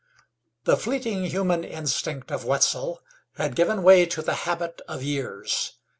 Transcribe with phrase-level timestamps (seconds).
[0.63, 3.03] The fleeting human instinct of Wetzel
[3.35, 5.73] had given way to the habit of years.